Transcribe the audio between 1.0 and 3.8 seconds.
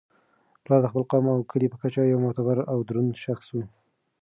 قوم او کلي په کچه یو معتبر او دروند شخص وي.